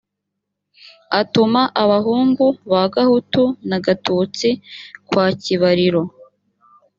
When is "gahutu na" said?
2.95-3.77